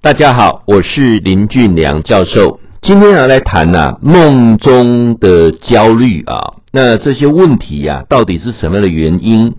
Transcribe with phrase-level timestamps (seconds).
[0.00, 2.60] 大家好，我是林俊良教授。
[2.82, 9.56] 今天要来谈呐、啊，梦中的焦虑啊，那这些问题呀、啊，到底是什么样的原因？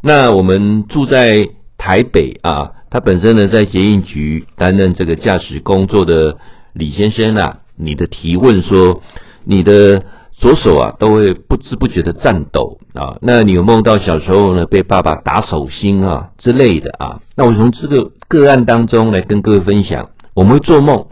[0.00, 1.38] 那我们住在
[1.76, 6.36] 台北啊，他本身呢在捷运局担任这个驾驶工作的
[6.72, 9.02] 李先生啊，你的提问说，
[9.42, 10.04] 你的
[10.40, 17.20] 左手啊都会不知不觉的颤抖啊，那你有梦到小时候呢被爸爸打手心啊之类的啊？
[17.36, 21.06] 那我从这个个案当中来跟各位分享，我们会做梦。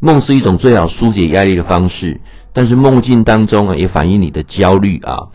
[0.00, 2.22] 梦是一种最好纾解压力的方式，
[2.54, 5.28] 但是梦境当中啊，也反映你的焦虑啊。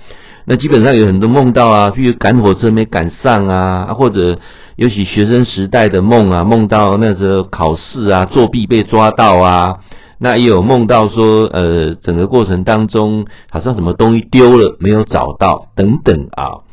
[0.47, 4.39] 那基本上有很多梦到啊，譬如赶火车没赶上啊，或者
[4.75, 9.81] 尤其学生时代的梦啊，梦到那时候考试啊作弊被抓到啊，
[10.17, 16.63] 那也有梦到说，呃，整个过程当中好像什么东西丢了没有找到等等啊。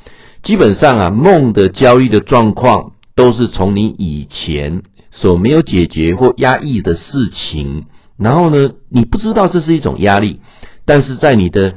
[0.43, 4.83] 基本上啊，梦的焦虑的状况都是从你以前。
[5.15, 7.85] 所没有解决或压抑的事情，
[8.17, 10.41] 然后呢，你不知道这是一种压力，
[10.87, 11.75] 但是在你的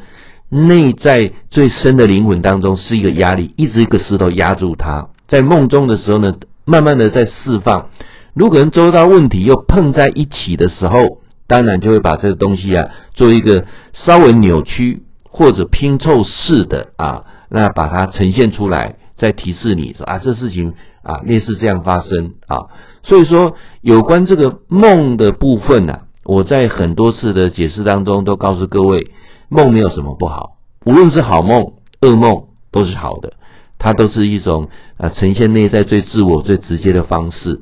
[0.48, 5.10] 内在最深的灵魂当中是一个压力，一直一个石头压住它。
[5.28, 7.90] 在梦中的时候呢，慢慢的在释放。
[8.34, 20.74] 如果跟周遭问题又碰在一起的时候，当然就会把这个东西啊做一个稍微扭曲或者拼凑式的啊，那把它呈现出来，再提示你说啊，这事情
[21.04, 22.72] 啊类似这样发生啊。
[23.04, 29.12] 所以说，有关这个梦的部分呢、啊，我在很多次的解释当中都告诉各位，
[29.50, 33.34] 梦没有什么不好，无论是好梦、噩梦都是好的，
[33.78, 37.62] 它都是一种呃呈现内在最自我、最直接的方式。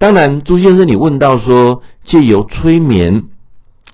[0.00, 3.24] 当然，朱先生，你问到说，借由催眠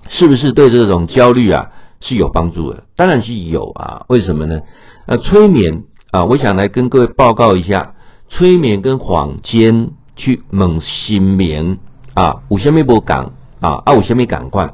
[0.09, 2.85] 是不是对这种焦虑啊是有帮助的？
[2.95, 4.61] 当然是有啊，为什么呢？
[5.05, 7.93] 呃，催眠啊，我想来跟各位报告一下，
[8.29, 9.91] 催眠跟坊间。
[10.19, 11.77] 去猛心眠
[12.15, 14.73] 啊，五千米波港啊，啊五千米港换，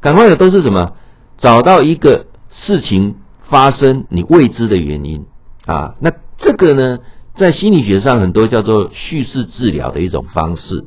[0.00, 0.94] 港换的都是什么？
[1.38, 3.14] 找到一个事情
[3.48, 5.24] 发生你未知的原因
[5.66, 6.98] 啊，那这个呢，
[7.36, 10.84] 在心理学上很多叫做叙事治疗的一种方式。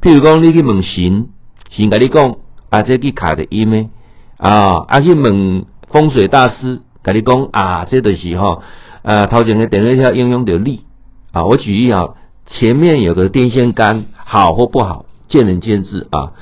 [0.00, 1.26] 譬如讲，你去问神，
[1.70, 2.36] 神跟你讲
[2.70, 3.90] 啊，这去卡的音呢
[4.36, 8.62] 啊，啊去问风水大师，跟你讲啊，这的时候
[9.02, 10.84] 啊，头前的电热条应用的力
[11.32, 12.14] 啊，我举例啊。
[12.50, 16.32] 前面有个电线杆，好或不好，见仁见智啊。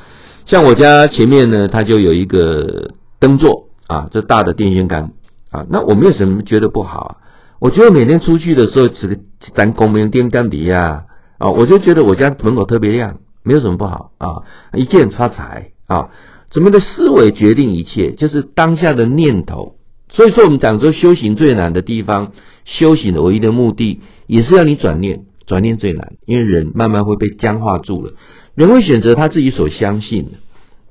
[0.47, 5.11] 像我家前面呢，它就有一个灯座啊，这大的电线杆
[5.50, 5.66] 啊。
[5.69, 7.16] 那我没有什么觉得不好啊。
[7.59, 9.19] 我觉得每天出去的时候，这个
[9.55, 11.06] 咱光明电杆底下
[11.39, 14.43] 啊，我就觉得我家门口特别亮，没有什么不好啊。
[14.75, 16.11] 一见发财啊，
[16.50, 19.77] 怎么的思维决定一切，就是当下的念头。
[20.09, 22.33] 所以说，我们讲说修行最难的地方，
[22.65, 25.25] 修行的唯一的目的，也是让你转念。
[25.47, 28.15] 转念最难，因为人慢慢会被僵化住了。
[28.56, 30.33] 人会选择他自己所相信的。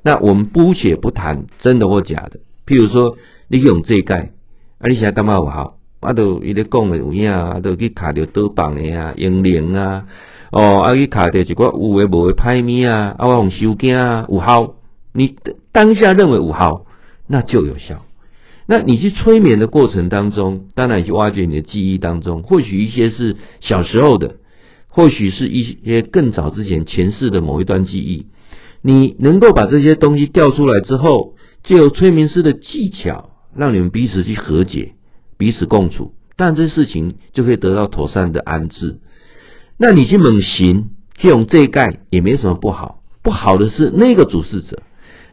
[0.02, 2.40] 那我们姑且不谈真的或假的。
[2.66, 3.18] 譬如说，
[3.50, 4.32] 你用这盖，
[4.80, 5.78] 啊，你现在干嘛不好？
[6.06, 10.06] 啊，都伊咧讲的有影啊，都去卡着倒棒的啊，英灵啊，
[10.52, 14.76] 哦，啊去卡着一个有诶无诶歹物啊，啊，我用收惊啊，有效。
[15.14, 15.36] 你
[15.72, 16.86] 当下认为有效，
[17.28, 18.06] 那就有效。
[18.68, 24.36] 那你去催眠的过程当中，当然去挖掘你的记忆当中，或许一些是小时候的。
[24.88, 28.28] 或许是一些更早之前前世的某一段记忆，
[28.82, 31.34] 你能够把这些东西调出来之后，
[31.66, 34.94] 借由催眠师的技巧，让你们彼此去和解，
[35.38, 39.00] 彼此共处，但这事情就可以得到妥善的安置。
[39.78, 44.82] 那你去猛行，去用这一盖也没什么不好，不好的是那个主事者，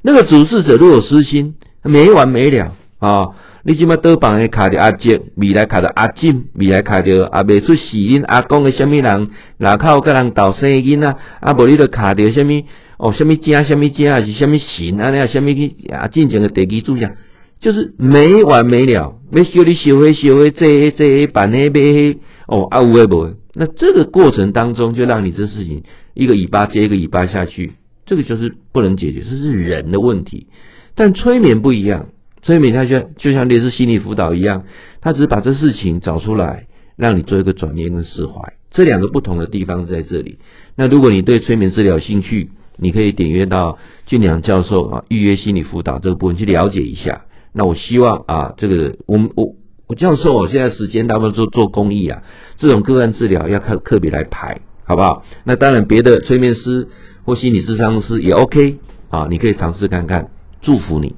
[0.02, 1.54] 那个主事者如果私心，
[1.84, 3.10] 没完没了啊。
[3.10, 11.16] 哦你即马倒房诶卡着阿杰，未来卡着阿进，未来卡着阿未出世因阿公的虾米人，哪靠个人倒生囡啊？
[11.38, 12.64] 啊，无你都卡着虾米
[12.96, 15.10] 哦，虾米精，虾米精，还是虾米神啊？
[15.10, 16.08] 那虾米去啊？
[16.08, 17.12] 进前诶地基主项，
[17.60, 23.34] 就是没完没了，要修你修诶修诶，这这诶办诶买诶哦，啊有诶无？
[23.54, 25.82] 那这个过程当中，就让你这事情
[26.15, 27.72] 一个尾巴接一个尾巴下去，
[28.06, 30.47] 这个就是不能解决，这是人的问题。
[30.95, 32.09] 但催眠不一样。
[32.45, 34.65] 催眠它就就像类似心理辅导一样，
[35.01, 36.66] 它只是把这事情找出来，
[36.97, 38.54] 让你做一个转念跟释怀。
[38.72, 40.39] 这两个不同的地方在这里。
[40.74, 47.27] 那如果你对催眠治疗有兴趣，你可以点阅到俊良教授啊预约心理辅导这个部分去了解一下。
[47.53, 49.54] 那我希望啊，这个我们我
[49.87, 52.22] 我教授我现在时间大部分做做公益啊，
[52.57, 55.25] 这种个案治疗要看特别来排，好不好？
[55.45, 56.89] 那当然别的催眠师
[57.25, 58.78] 或心理咨商师也 OK
[59.10, 60.31] 啊，你可以尝试看看，
[60.63, 61.16] 祝福你。